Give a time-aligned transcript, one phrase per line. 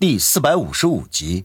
[0.00, 1.44] 第四百五十五集。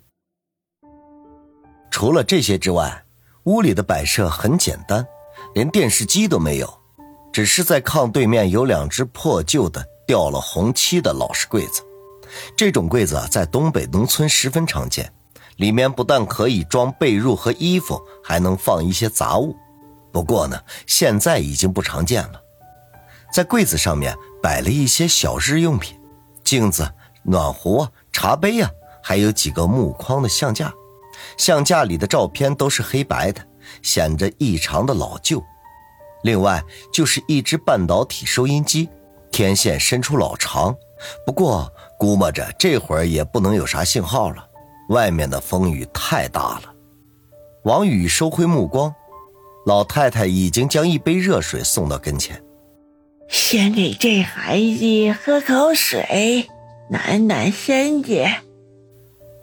[1.92, 3.04] 除了这些之外，
[3.44, 5.06] 屋里的摆设很简单，
[5.54, 6.80] 连电视机都没有，
[7.34, 11.84] 只是在炕对面有两只破旧的、掉了红漆的老式柜子。
[12.56, 15.14] 这种柜子在东北农村十分常见，
[15.58, 19.54] 里面不但可以装被褥和衣服，还能放一些杂物。
[20.14, 22.42] 不过呢，现在已经不常见了。
[23.34, 26.00] 在柜子上面摆了一些小日用品，
[26.46, 26.90] 镜子、
[27.24, 27.86] 暖壶、
[28.16, 28.72] 茶杯呀，
[29.04, 30.74] 还有几个木框的相架。
[31.38, 33.46] 相架里的照片都是黑白的，
[33.82, 35.44] 显着异常的老旧。
[36.24, 38.88] 另外就是一只半导体收音机，
[39.34, 40.74] 天线伸出老长，
[41.26, 41.70] 不过
[42.00, 44.48] 估摸着这会儿也不能有啥信号了。
[44.88, 46.74] 外面的风雨太大了。
[47.66, 48.96] 王宇收回目光，
[49.66, 52.42] 老太太已经将一杯热水送到跟前。
[53.28, 56.48] 先给这孩子喝口水，
[56.90, 58.24] 暖暖身子。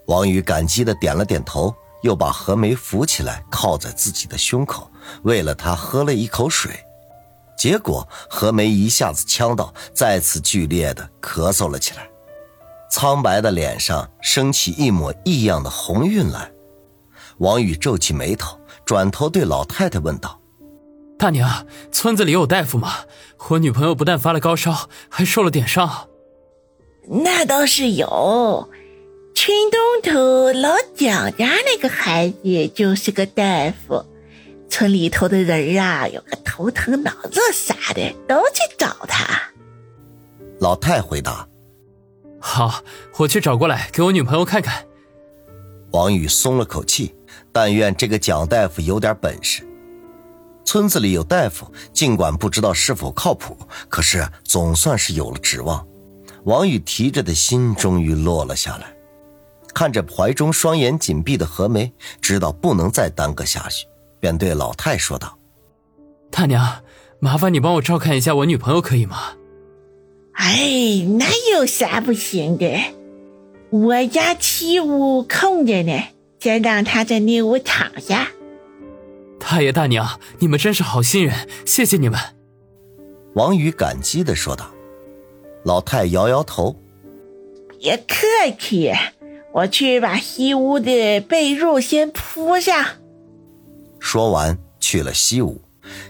[0.07, 4.91] 王宇感激的点了点头，又把何梅扶起来，靠在自己的胸口，
[5.23, 6.73] 喂了她喝了一口水。
[7.57, 12.09] 结果何梅一下子呛到，再次剧烈的咳嗽了起来，
[12.91, 16.51] 苍白的脸上升起一抹异样的红晕来。
[17.39, 20.41] 王宇皱起眉头，转头对老太太问道。
[21.19, 22.93] 大娘，村子里有大夫吗？
[23.51, 26.09] 我女朋友不但发了高烧，还受了点伤。
[27.09, 28.69] 那倒是有，
[29.35, 34.05] 村东头老蒋家那个孩子就是个大夫。
[34.69, 39.27] 村里头的人啊，有个头疼脑热啥的，都去找他。
[40.61, 41.47] 老太回答
[42.41, 42.83] ：“好，
[43.19, 44.87] 我去找过来给我女朋友看看。”
[45.93, 47.15] 王宇松了口气，
[47.53, 49.63] 但愿这个蒋大夫有点本事。
[50.65, 53.55] 村子里有大夫，尽管不知道是否靠谱，
[53.91, 55.87] 可是总算是有了指望。
[56.45, 58.93] 王宇提着的心终于落了下来，
[59.73, 63.87] 看着怀中双眼紧闭的何梅，知道不能再耽搁下去，
[64.19, 65.39] 便对老太说道
[66.33, 66.83] ：“大娘，
[67.21, 69.35] 麻烦你帮我照看一下我女朋友，可以吗
[70.35, 72.67] ？”“哎，那有啥不行的？
[73.71, 76.09] 我家七屋空着呢，
[76.41, 78.29] 先让她在那屋躺下。”
[79.39, 82.19] 大爷大娘，你们真是好心人，谢谢你们。”
[83.35, 84.69] 王宇感激的说道。
[85.65, 86.77] 老太摇摇头
[87.79, 88.27] ：“别客
[88.59, 88.93] 气，
[89.53, 92.85] 我去把西屋的被褥先铺上。”
[94.01, 95.61] 说完去了西屋。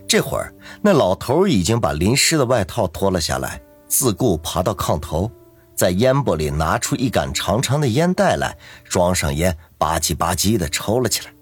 [0.07, 5.31] 这会儿，那老头已经把淋湿的外套脱了下来，自顾爬到炕头，
[5.75, 11.33] 在烟钵里拿出一杆长长的烟袋来，装上烟，吧唧吧唧的抽了起来。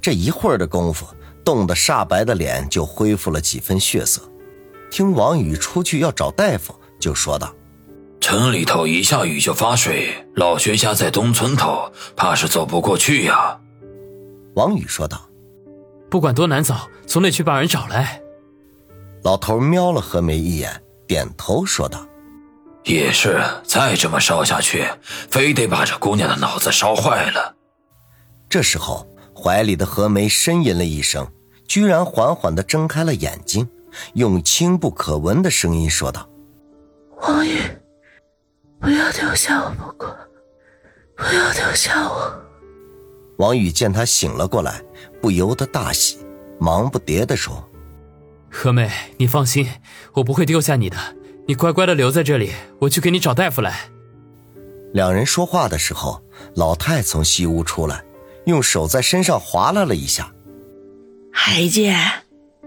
[0.00, 1.06] 这一会儿的功夫。
[1.44, 4.20] 冻得煞白的脸就恢复了几分血色。
[4.90, 7.54] 听王宇出去要找大夫，就说道
[8.20, 13.58] ：“城里头一下雨就发水，老薛家在东村头，怕是走不过去呀。”
[14.54, 15.28] 王宇说道
[16.10, 16.74] ：“不管多难走，
[17.06, 18.20] 总得去把人找来。”
[19.24, 22.06] 老头瞄了何梅一眼，点头说道
[22.84, 27.54] ：“也是，再这么烧下去，非得把这姑娘的脑子烧坏了。”
[28.48, 31.26] 这时候，怀里的何梅呻吟了一声。
[31.68, 33.68] 居然缓缓的睁开了眼睛，
[34.14, 36.28] 用轻不可闻的声音说道
[37.22, 37.58] ：“王宇，
[38.80, 40.14] 不要丢下我不管，
[41.16, 42.32] 不要丢下我。”
[43.38, 44.82] 王宇见他醒了过来，
[45.20, 46.18] 不由得大喜，
[46.58, 47.68] 忙不迭地说
[48.50, 49.68] ：“何梅，你放心，
[50.14, 50.96] 我不会丢下你的，
[51.46, 53.90] 你乖乖的留在这里，我去给你找大夫来。”
[54.94, 56.22] 两人说话的时候，
[56.54, 58.04] 老太从西屋出来，
[58.46, 60.32] 用手在身上划拉了一下。
[61.32, 61.80] 孩子，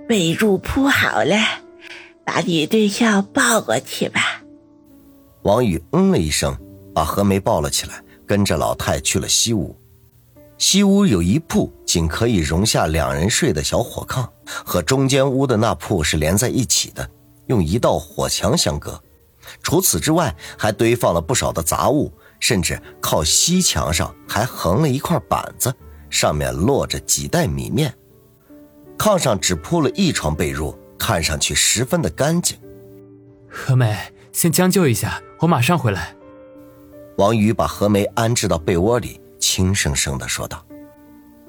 [0.07, 1.35] 被褥铺好了，
[2.23, 4.38] 把你对象抱过去吧。
[5.49, 6.55] 王宇嗯了一声，
[6.93, 9.75] 把何梅抱了起来，跟着老太去了西屋。
[10.59, 17.09] 西屋有一铺仅可以容下两人睡的小火炕，和中间屋的那铺是连在一起的，
[17.47, 19.01] 用一道火墙相隔。
[19.63, 25.73] 除此之外，还堆放了不少的杂物，甚至靠西墙上还横了一块板子，
[26.11, 27.91] 上面落着几袋米面。
[28.99, 32.55] 炕上只铺了一床被褥，看上去十分的干净。
[33.49, 33.97] 何梅，
[34.31, 36.15] 先将就一下，我马上回来。
[37.17, 40.65] 王宇把何梅安置到被窝里，轻声声的说道。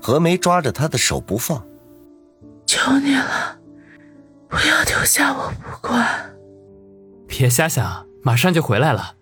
[0.01, 1.63] 何梅抓着他的手不放，
[2.67, 3.59] 求你了，
[4.49, 6.09] 不要丢下我不管。
[7.27, 9.15] 别瞎想，马上就回来了。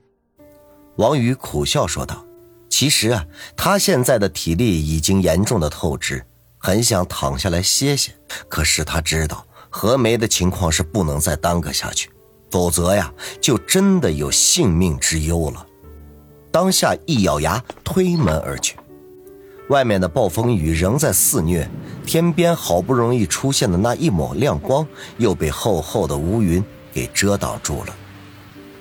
[0.97, 2.25] 王宇苦笑说道。
[2.71, 3.25] 其实啊，
[3.57, 6.25] 他现在的体力已经严重的透支。
[6.59, 8.13] 很想躺下来歇歇，
[8.49, 12.11] 可是他知道何梅的情况是不能再耽搁下去，
[12.51, 15.67] 否则呀，就真的有性命之忧了。
[16.51, 18.77] 当下一咬牙推门而去。
[19.69, 21.69] 外面的暴风雨仍在肆虐，
[22.07, 24.87] 天边好不容易出现的那一抹亮光，
[25.19, 27.95] 又被厚厚的乌云给遮挡住了。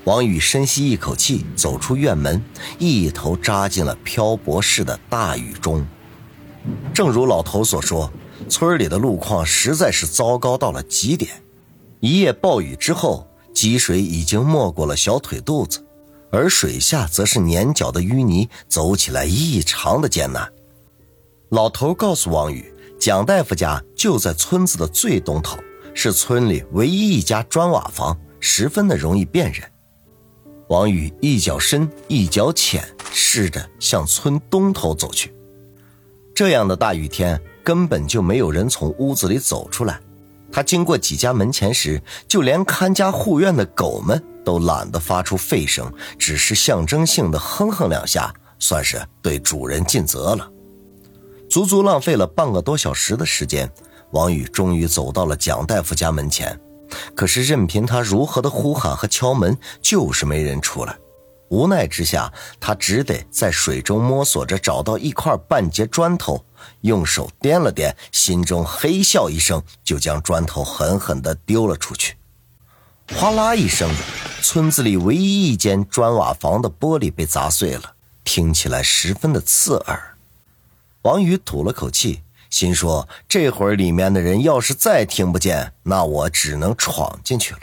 [0.06, 2.42] 王宇深吸一口气，走出院门，
[2.80, 5.86] 一头扎进了漂泊式的大雨中。
[6.94, 8.10] 正如老头所说，
[8.48, 11.30] 村里的路况实在是糟糕到了极点。
[12.00, 13.27] 一夜暴雨之后，
[13.58, 15.84] 积水已经没过了小腿肚子，
[16.32, 20.48] 而水下则是粘脚的淤泥，走起来异常的艰难。
[21.50, 25.58] 老头告诉王宇，蒋大夫家就在村子的最东头，
[25.96, 29.64] 是村里唯一一家砖瓦房，十分的容易辨认。
[30.70, 35.34] 王宇一脚深一脚浅，试着向村东头走去。
[36.36, 40.00] 这样的大雨天，根本就没有人从屋子里走出来。
[40.52, 50.50] 他经过几家门前时，就连看家护院的狗们都懒得发出吠声，只是象征性的哼哼两下，算是对主人尽责了。
[51.50, 53.72] 足足浪费了半个多小时的时间，
[54.12, 56.60] 王宇终于走到了蒋大夫家门前。
[57.14, 60.98] 可是，任凭他如何的呼喊和敲门，就是没人出来。
[61.50, 66.44] 无奈之下，他只得在水中摸索着找到一块半截砖头，
[66.82, 72.16] 用手掂了掂，心中嘿笑一声，就将砖头狠狠地丢了出去。
[73.16, 73.90] 哗啦一声，
[74.42, 80.18] 村子里唯一一间砖瓦房的玻璃被砸碎了，听起来十分的刺耳。
[81.04, 82.22] 王宇吐了口气。
[82.50, 87.60] 心说：“这会儿里面的人要是再听不见，那我只能闯进去了。”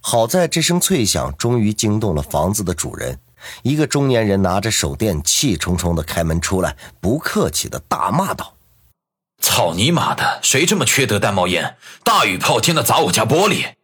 [0.00, 3.18] 好在这声脆响终于惊动了房子的主人，
[3.62, 8.54] 一个中年人拿着手电，气冲冲的开门出来，不客气的大骂道
[9.42, 10.38] ：“操你妈的！
[10.42, 11.76] 谁这么缺德带冒烟？
[12.04, 13.74] 大雨泡天的砸我家玻璃！”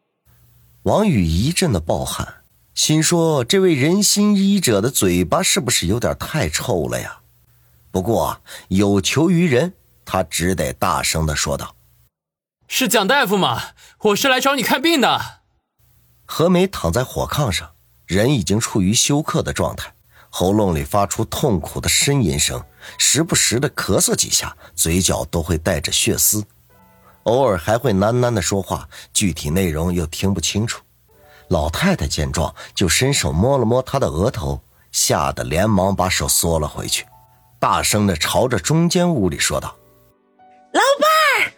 [0.84, 2.42] 王宇一阵的暴汗，
[2.74, 7.20] 心说：“这位仁心医者的嘴巴是不是有点太臭了呀？”
[7.90, 9.74] 不过有求于人。
[10.06, 11.76] 他只得大声的说道
[12.68, 13.70] ：“是蒋大夫吗？
[14.00, 15.43] 我是来找你看病的。”
[16.26, 17.70] 何梅躺在火炕上，
[18.06, 19.94] 人已经处于休克的状态，
[20.30, 22.62] 喉咙里发出痛苦的呻吟声，
[22.98, 26.44] 时不时的咳嗽几下，嘴角都会带着血丝，
[27.24, 30.82] 偶尔还会喃喃的说话，具体内容又听不清楚。
[31.48, 34.60] 老太太见状，就伸手摸了摸她的额头，
[34.90, 37.06] 吓得连忙把手缩了回去，
[37.60, 39.76] 大声的朝着中间屋里说道。
[40.72, 41.08] 老伴
[41.44, 41.52] 儿，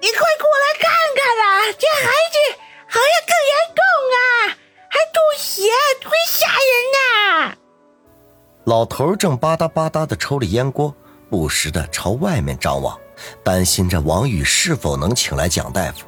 [0.00, 1.76] 你快过来看看啊！
[1.78, 3.82] 这孩子好像更严重
[4.14, 4.18] 啊，
[4.88, 5.62] 还吐血，
[6.02, 7.54] 忒吓人呐！
[8.64, 10.94] 老头正吧嗒吧嗒的抽着烟锅，
[11.30, 12.98] 不时的朝外面张望，
[13.44, 16.06] 担心着王宇是否能请来蒋大夫。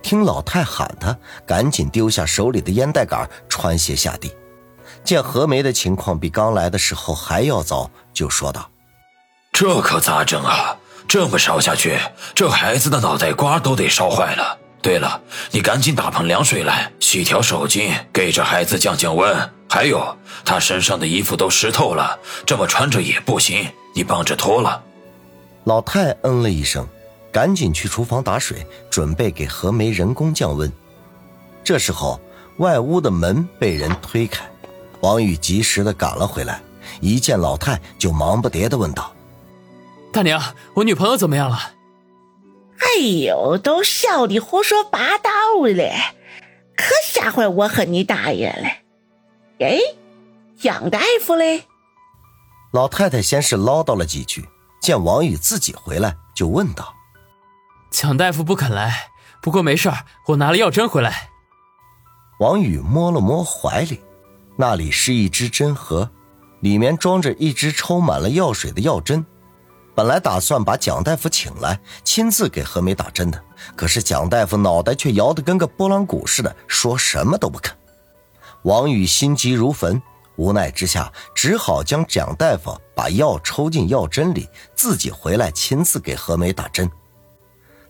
[0.00, 4.34] 听老太喊他，赶紧丢下手里的烟袋杆，穿鞋下地。
[5.04, 8.70] 见何梅的情况比刚来的时候还要糟，就说道
[9.52, 10.76] ：“这可咋整啊？”
[11.08, 11.98] 这么烧下去，
[12.34, 14.58] 这孩子的脑袋瓜都得烧坏了。
[14.80, 15.20] 对了，
[15.50, 19.50] 你赶紧打盆凉水来，洗条手巾，给这孩子降降温。
[19.68, 24.82] 还有，他身上的衣服都湿透了，这么穿着也不行，你帮着脱了。
[25.64, 26.86] 老太嗯了一声，
[27.30, 30.72] 赶紧去厨房打水，准备给何梅人工降温。
[31.62, 32.18] 这时候，
[32.58, 34.48] 外屋的门被人推开，
[35.00, 36.62] 王宇及时的赶了回来，
[37.00, 39.12] 一见老太就忙不迭的问道。
[40.10, 40.40] 大娘，
[40.72, 41.58] 我女朋友怎么样了？
[42.80, 45.30] 哎呦，都笑你胡说八道
[45.62, 46.14] 了，
[46.76, 49.64] 可吓坏我和你大爷了。
[49.64, 49.78] 哎，
[50.58, 51.64] 蒋大夫嘞？
[52.72, 54.48] 老太太先是唠叨了几句，
[54.80, 56.94] 见王宇自己回来，就问道
[57.90, 59.90] ：“蒋大夫不肯来，不过没事
[60.26, 61.30] 我拿了药针回来。”
[62.40, 64.00] 王宇摸了摸怀里，
[64.56, 66.10] 那里是一只针盒，
[66.60, 69.26] 里面装着一支抽满了药水的药针。
[69.98, 77.76] 本来打算把蒋大夫请来，亲自给何梅打针的，可是蒋大夫脑袋却摇得跟个拨浪鼓似的，说什么都不肯。
[78.62, 80.00] 王宇心急如焚，
[80.36, 86.88] 无奈之下，只好将蒋大夫把药抽进药针里，自己回来亲自给何梅打针。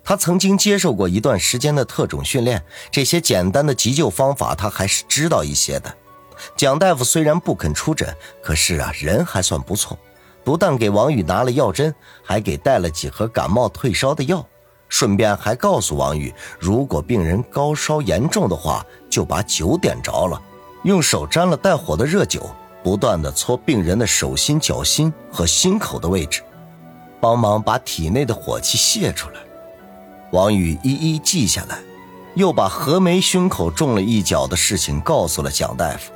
[0.03, 5.95] 他曾经接受过一段时间的特种训练，这些简单的急救方法他还是知道一些的。
[6.57, 9.99] 蒋大夫虽然不肯出诊，可是啊，人还算不错。
[10.45, 14.47] 不但给王宇拿了药针，还给带了几盒感冒退烧的药，
[14.89, 20.41] 顺便还告诉王宇，如果病人高烧严重的话，就把酒点着了，
[20.85, 22.51] 用手沾了带火的热酒，
[22.83, 26.43] 不断的搓病人的手心、脚心和心口的位置，
[27.21, 29.41] 帮忙把体内的火气泄出来。
[30.31, 31.79] 王宇一一记下来，
[32.35, 36.13] 又把何梅胸口中了一脚的事情告诉了蒋大夫。